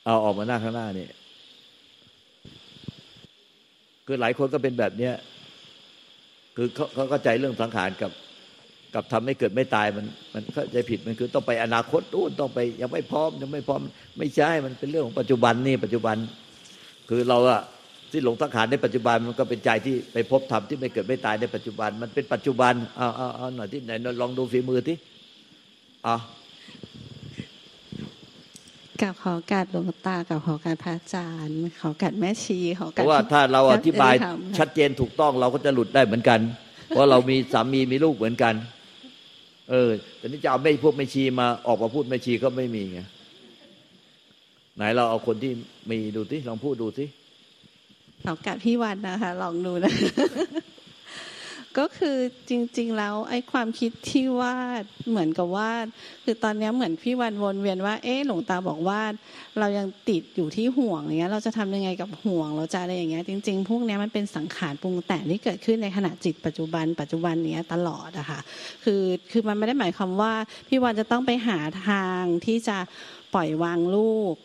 [0.05, 1.07] เอาออกมาหน้าข้างหน้านี่
[4.05, 5.13] คือหลายคนก็เป็นแบบเนี้ย
[6.55, 8.11] คือเขาเขาเข้าใจเรื่องสังขารกับ
[8.93, 13.81] กับทำให้เกิดไม่ตายมัน มันเข้าใจผิดมันคือต้องไปอนาคตนู่นต้องไปยังไม่พร้อมยังไม่พร้อม
[14.17, 16.17] ไม่ใช่มันเป็นเรื่องของปัจจุบันนี่ปัจจุบัน
[17.09, 17.61] คือเราอะ
[18.11, 24.97] ที่หลงสังขารในปัจจุบันมันก็เป็นใจที่ไปพบธรรมที่ไม่เกิดไม่ตายในปัจจุบัน มันเป็นปัจจุบันเอาเอาเอาหน่อยที่ไหนลองดูฝีมือที่
[26.07, 26.17] อะ
[29.01, 34.13] กับขอการหลวงตากับขอการพระอาจารย์ขอการแม่ชีขอการว่าถ้าเราอธิบาย
[34.59, 36.39] ชัดเจนถูกต้องเราก็จะหลุดได้เหมือนกัน
[36.87, 38.53] เพราะเรามีสามีมีลูกเหมือนกัน
[39.69, 42.99] เออแต่นี่จะเอาไม่พวกไม่ชีมาออกมาพูดไม่ชีก็ไม่มีไง
[44.75, 45.51] ไหนเราเอาคนที่
[45.89, 47.05] มีดูสิลองพูดดูสิ
[48.27, 49.93] ลองกับพี่วันนะคะ ลองดูนะ
[51.79, 52.17] ก็คือ
[52.49, 54.55] จริง ๆ แล้วไอ้ความคิดที่ว่า
[55.09, 55.71] เหมือนกับว่า
[56.23, 59.01] คือตอนนี้เหมือนพี่วันวนเวียนว่า เอ๊ะหลวงตาบอกว่า
[59.59, 68.39] เรายังติดอยู่ที่ห่วงอย่างเงี้ย เราจะทำยังไงกับห่วง เราจะอะไรอย่างเงี้ย จริง ๆ พวกนี้มันเป็นสังขารปรุงแต่งที่เกิดขึ้นในขณะจิตปัจจุบัน ปัจจุบันเนี้ยตลอดอะค่ะ
[68.83, 70.33] คือคือมันไม่ได้หมายความว่า
[70.67, 72.77] พี่วันจะต้องไปหาทางที่จะ
[73.33, 74.35] ปล่อยวางลูก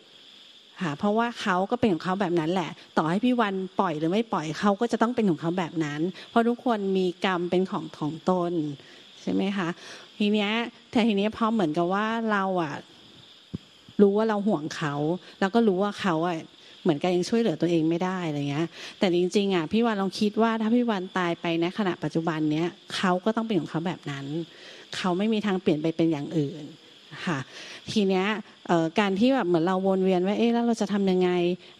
[0.81, 8.53] ค่ะเพราะว่าเขาก็เป็นของเขาแบบนั้นแหละ ต่อให้พี่วันปล่อยหรือไม่ปล่อยเขาก็จะต้องเป็นของเขาแบบนั้น เพราะทุกคนมีกรรมเป็นของของตน
[9.21, 9.69] ใช่ไหมคะ
[10.17, 10.51] ทีเนี้ย
[10.91, 12.75] แต่ทีเนี้ยพอเหมือนกับว่าเราอะ
[14.01, 14.93] รู้ว่าเราห่วงเขา
[15.39, 16.37] แล้วก็รู้ว่าเขาอะ
[16.83, 18.67] เหมือนกับยังช่วยเหลือตัวเองไม่ได้อะไรเงี้ย
[18.99, 24.25] แต่จริงๆอะพี่วันลองคิดว่าถ้าพี่วันตายไปในขณะปัจจุบันเนี้ยเขาก็ต้องเป็นของเขาแบบนั้น
[24.95, 26.63] เขาไม่มีทางเปลี่ยนไปเป็นอย่างอื่น
[27.25, 27.39] ค่ะ
[27.91, 28.27] ทีเนี้ย
[28.99, 31.29] การที่แบบเหมือนเราวนเวียนว่าเอ๊ะแล้วเราจะทำยังไง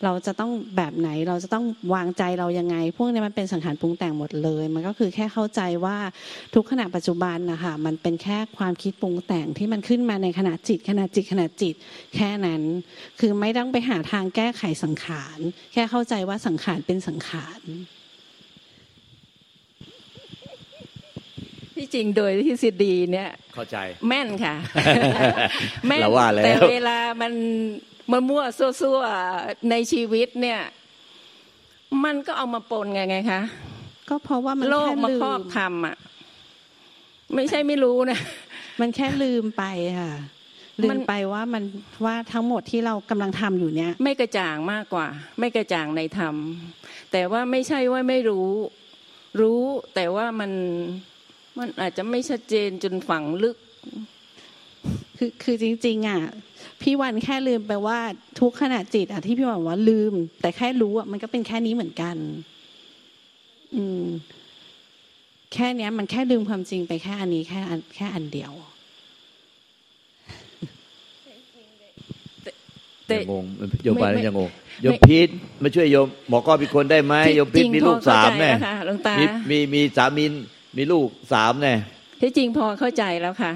[0.03, 5.97] เราจะต้องแบบไหนเราจะต้องวางใจเรายังไง พวกนี้มันเป็นสังขารปรุงแต่งหมดเลย มันก็คือแค่เข้าใจว่า
[6.53, 11.75] ทุกขณะปัจจุบันนะคะมันเป็นแค่ความคิดปรุงแต่งที่มันขึ้นมาในขณะจิตขณะจิตขณะจิต
[12.15, 12.61] แค่นั้น
[13.19, 15.39] คือไม่ต้องไปหาทางแก้ไขสังขาร
[15.73, 17.61] แค่เข้าใจว่าสังขารเป็นสังขาร
[21.87, 24.55] ที่จริงโดยทฤษฎีเนี่ยเข้าใจแม่นค่ะ
[25.87, 26.01] แม่น
[26.45, 27.33] แต่เวลามัน
[28.11, 30.59] มันมั่วซั่วๆในชีวิตเนี่ย
[32.05, 33.41] มันก็เอามาปนไงไงคะ
[34.09, 35.95] ก็เพราะว่ามันโลกมาครอบทำอะ
[37.35, 38.19] ไม่ใช่ไม่รู้นะ
[38.79, 39.63] มันแค่ลืมไป
[39.99, 40.11] ค่ะ
[40.83, 41.63] ลืมไปว่ามัน
[42.05, 45.07] ว่าทั้งหมดที่เรากำลังทำอยู่เนี้ยไม่กระจ่างมากกว่า
[45.39, 46.35] ไม่กระจ่างในธรรม
[47.11, 48.49] แต่ว่าไม่ใช่ว่าไม่รู้
[49.41, 49.61] รู้
[49.95, 50.51] แต่ว่ามัน
[51.57, 53.57] มันอาจจะไม่ชัดเจนจนฝังลึก
[55.17, 56.21] คือคือจริง ๆอะ
[56.81, 57.99] พี่วันแค่ลืมไปว่า
[58.39, 62.15] ทุกขณะจิตอะที่พี่วันว่าลืม แต่แค่รู้อะมันก็เป็นแค่นี้เหมือนกัน
[63.75, 64.05] อืม
[65.53, 67.59] แค่เนี้ย มันแค่ลืมความจริงไปแค่อันนี้แค่
[67.95, 68.53] แค่อันเดียว
[73.07, 73.45] แต่งง
[73.83, 74.49] โยมไปยังงง
[74.81, 75.29] โยมพีท
[75.61, 78.51] มาช่วยโยมหมอก็มีคนได้ไหมโยมพีทมีลูกสามแน่
[79.49, 80.25] มีมีสามี
[80.77, 81.73] มีลูกสามแน่
[82.21, 83.51] ที่จริงพอเข้าใจแล้วค่ะ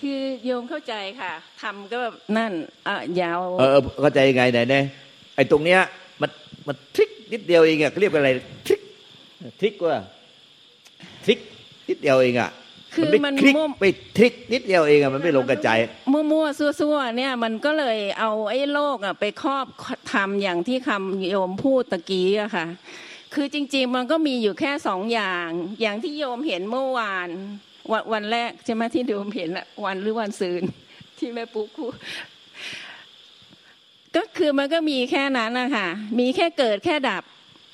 [0.00, 1.32] คือโยมเข้าใจค่ะ
[1.62, 2.52] ทำก็แบบนั่น
[2.88, 4.84] อะยาว เออเข้าใจยังไงไหนเนี่ย
[5.36, 5.80] ไอ้ตรงเนี้ย
[6.20, 6.30] มัน
[6.66, 8.30] มันทริกนิดเดียวเองอะเรียกอะไร
[8.66, 8.80] ทริก
[9.60, 9.96] ทริกว่า
[11.26, 11.38] ทริก
[11.88, 12.50] นิดเดียวเองอะ
[12.94, 13.84] คือมันคลิกไป
[14.16, 15.78] ทริกนิดเดียวเองอะมันไม่ลงกระจาย
[16.12, 19.66] มั่วๆซั่วๆเนี่ยมันก็เลยเอาไอ้โลกอะไปครอบ
[20.12, 22.66] ทำอย่างที่คำโยมพูดตะกี้อะค่ะ
[23.34, 25.48] คือจริง ๆ มันก็มีอยู่แค่สองอย่าง
[25.80, 27.28] อย่างที่โยมเห็นเมื่อวาน
[27.92, 30.62] วันวันแรกใช่ไหมที่โยมเห็นอะวันหรือวันซืน
[31.18, 31.94] ที่แม่ปุ๊กพูด
[34.16, 37.22] ก็คือมันก็มีแค่นั้นนะคะมีแค่เกิดแค่ดับ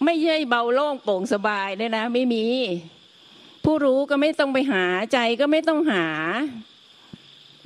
[0.05, 2.45] ไม่ใช่เบาโล่งโปร่งสบายเลยนะ ไม่มี
[3.65, 6.07] ผู้รู้ก็ไม่ต้องไปหาใจก็ไม่ต้องหา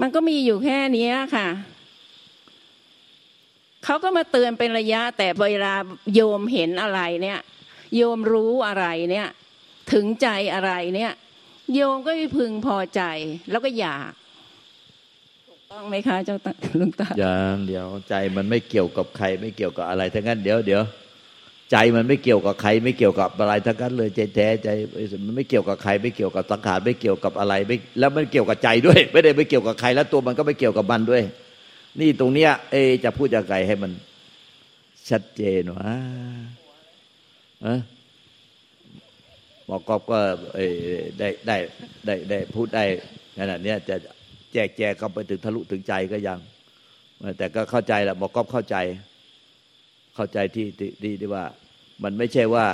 [0.00, 1.48] มันก็มีอยู่แค่นี้ค่ะ
[3.84, 5.74] เขาก็มาเตือนเป็นระยะ แต่เวลา
[6.14, 7.40] โยมเห็นอะไรเนี่ย
[7.96, 9.28] โยมรู้อะไรเนี่ย
[9.92, 11.12] ถึงใจอะไรเนี่ย
[11.74, 13.02] โยมก็พึงพอใจ
[13.50, 14.12] แล้วก็อยาก
[15.48, 16.36] ถูกต้องไหมคะเจ้า
[16.80, 20.82] ลุงตาอย่างเดี๋ยวใจมันไม่เกี่ยวกับใคร ไม่เกี่ยวกับอะไรทั้งนั้นเดี๋ยวเดี๋ยว
[21.70, 24.68] ใจมันไม่เกี่ยวกับใคร ไม่เกี่ยวกับอะไรทั้งนั้นเลยใจแท้ใจ
[25.24, 31.22] มันไม่เกี่ยวกับใคร ไม่เกี่ยวกับสังขารไม่เกี่ยวกับอะไรไม่แล้วมันเกี่ยวกับใจด้วย ไม่ได้ไม่เกี่ยวกับใคร แล้วตัวมันก็ไม่เกี่ยวกับมันด้วย
[32.00, 33.92] นี่ตรงเนี้ย เอ จะพูดยังไงให้มัน
[35.10, 35.92] ชัดเจนวะ
[37.64, 37.74] อะ
[39.66, 40.18] หมอกอบก็
[41.18, 41.56] ได้ได้
[42.06, 42.84] ได้ได้พูดได้
[43.38, 43.96] ขนาดนี้จะ
[44.52, 46.38] แจกแจกเข้าไปถึงทะลุถึงใจก็ยัง
[47.38, 48.76] แต่ก็เข้าใจแหละหมอกอบเข้าใจ
[50.14, 50.66] เข้าใจที่
[51.04, 51.44] ดีที่ว่า
[52.04, 52.66] มันไม่ใช่ว่า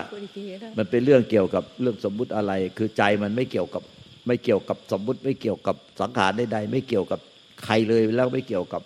[0.78, 3.82] มันเป็นเรื่องเกี่ยวกับเรื่องสมมุติอะไร คือใจมันไม่เกี่ยวกับ
[4.26, 7.20] ไม่เกี่ยวกับสมมุติไม่เกี่ยวกับสังขารใดๆไม่เกี่ยวกับ
[7.64, 8.82] ใครเลยแล้วไม่เกี่ยวกับ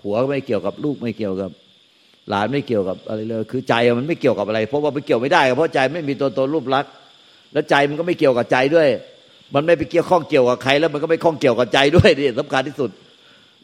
[0.00, 1.50] ผัวไม่เกี่ยวกับลูกไม่เกี่ยวกับ
[2.28, 6.92] หลานไม่เกี่ยวกับอะไรเลย คือใจมันไม่เกี่ยวกับอะไร เพราะว่าไปเกี่ยวไม่ได้ เพราะใจไม่มีตัวตนรูปลักษณ์
[7.52, 8.88] แล้วใจมันก็ไม่เกี่ยวกับใจด้วย
[9.54, 12.90] มันไม่ไปเกี่ยวข้องเกี่ยวกับใคร แล้วมันก็ไม่ข้องเกี่ยวกับใจด้วยนี่สำคัญที่สุด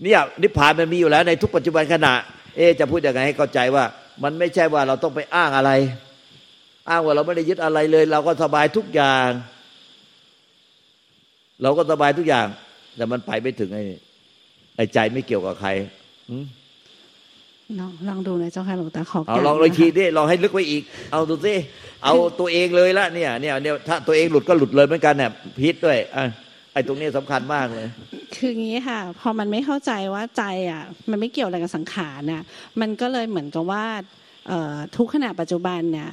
[0.02, 2.12] เนี่ยนิพพานมันมีอยู่แล้วในทุกปัจจุบันขณะ
[2.56, 3.84] เอจะพูดยังไงให้เข้าใจว่า
[4.22, 5.72] มันไม่ใช่ว่าเราต้องไปอ้างอะไร
[6.90, 9.28] อ้างว่าเราไม่ได้ยึดอะไรเลย เราก็สบายทุกอย่าง
[11.62, 12.46] เราก็สบายทุกอย่าง
[12.96, 13.84] แต่มันไปไม่ถึงไอ้
[14.76, 15.70] ไอ้ใจไม่เกี่ยวกับใคร
[17.78, 21.54] ลองลองดูนะเจ้าค่ะหลวงตาขอเอาลองเลยทีดิลองให้ลึกไว้อีก เอาดูสิ
[22.04, 26.24] เอาตัวเองเลยละเนี่ยเนี่ยเนี่ยถ้าตัวเองหลุดก็หลุดเลยเหมือนกันเนี่ยพิษด้วยอะ
[26.72, 27.88] ไอ้ตรงนี้สำคัญมากเลย
[28.36, 32.42] คืองี้ค่ะ พอมันไม่เข้าใจว่าใจอะ มันไม่เกี่ยวอะไรกับสังขารน่ะ
[32.80, 33.84] มันก็เลยเหมือนกับว่า
[34.96, 36.10] ทุกขณะปัจจุบันเนี่ย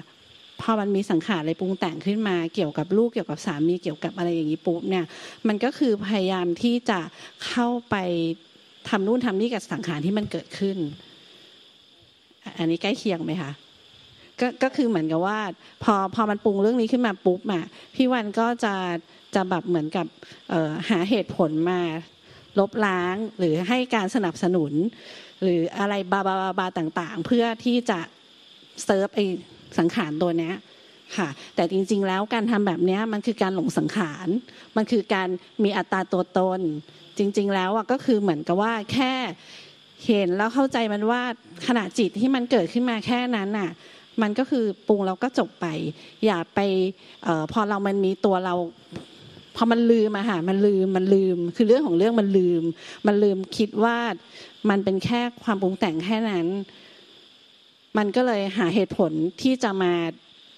[0.62, 5.06] พอมันมีสังขารอะไรปรุงแต่งขึ้นมาเกี่ยวกับลูกเกี่ยวกับสามีเกี่ยวกับอะไรอย่างนี้ปุ๊บเนี่ย
[5.48, 7.00] มันก็คือพยายามที่จะ
[7.48, 7.96] เข้าไป
[8.90, 10.78] ทำนู่นทำนี่กับสังขารที่มันเกิดขึ้น
[12.58, 13.52] อันนี้ใกล้เคียงไหมคะ
[14.42, 15.40] ก็ก็คือเหมือนกับว่า
[15.84, 18.74] พอพอมันปรุงเรื่องนี้ขึ้นมาปุ๊บอะพี่วันก็จะ
[19.36, 20.08] จะแบบเหมือนกับ
[20.90, 21.80] หาเหตุผลมา
[22.60, 24.74] ลบล้างหรือให้การสนับสนุน
[25.44, 28.00] หรืออะไรบาบาบาบาต่าง ๆ เพื่อที่จะ
[28.86, 29.20] เซิร์ฟไอ
[29.78, 30.52] สังขารตัวนี้
[31.18, 34.28] ค่ะ แต่จริง ๆ แล้วการทำแบบนี้มันคือการหลงสังขาร
[34.78, 35.30] มันคือการ
[35.64, 36.62] มีอัตราตัวตน
[37.18, 39.14] จริง ๆ แล้วอะก็คือเหมือนกับว่าแค่
[40.08, 41.22] เห็นแล้วเข้าใจมันว่า
[41.68, 43.70] ขณะจิตที่มันเกิดขึ้นมาแค่นั้นน่ะ
[44.22, 45.68] มันก็คือปรุงแล้วก็จบไป
[46.26, 46.60] อย่าไป
[47.28, 48.56] ออพอเรามันมีตัวเรา
[49.56, 52.64] พอมันลืมอะค่ะมันลืมมันลืม คือเรื่องของเรื่องมันลืม
[53.08, 53.98] มันลืมคิดว่า
[54.70, 56.48] มันเป็นแค่ความปรุงแต่งแค่นั้น
[57.98, 59.94] มันก็เลยหาเหตุผลที่จะมา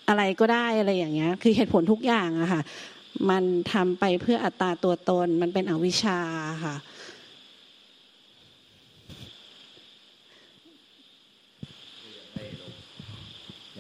[0.09, 2.61] อะไรก็ได้อะไรอย่างเงี้ย คือเหตุผลทุกอย่างอะค่ะ
[3.29, 3.43] มัน
[3.73, 6.19] ทำไปเพื่ออัตตาตัวตน มันเป็นอวิชชา
[6.63, 6.75] ค่ะ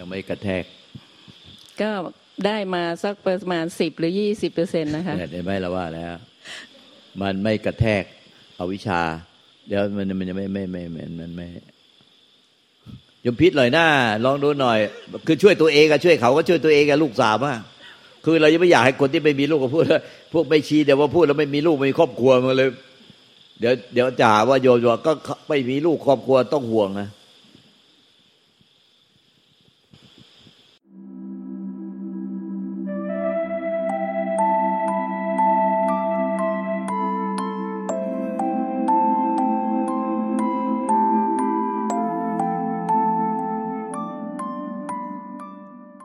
[0.03, 0.63] ยังไม่กระแทก
[1.81, 1.91] ก็
[2.45, 6.13] ได้มาสักประมาณสิบหรือยี่สิบเปอร์เซ็นต์นะคะเนี่ยเห็นไหมเราว่าแล้ว
[7.21, 8.03] มันไม่กระแทก
[8.55, 9.01] เอาวิชา
[9.67, 11.47] เดี๋ยวมันมันจะไม่ไม่ไม่ไม่มันไม่
[13.25, 13.87] ยมพิษหน่อยหน้า
[14.25, 14.79] ลองดูหน่อย
[15.27, 17.55] คือช่วยตัวเองอะช่วยเขาก็ช่วยตัวเองอะลูกสาวอะ
[18.25, 20.01] คือเรายังไม่อยากให้คนที่ไม่มีลูกก็พูดว่า
[20.33, 22.69] พวกไม่ชีเดี๋ยวว่าพูดแล้วไม่มีลูกไม่มีครอบครัวมาเลย
[23.59, 25.11] เดี๋ยวเดี๋ยวจะหาว่าโยมว่าก็
[25.49, 27.07] ไม่มีลูกครอบครัวต้องห่วงนะ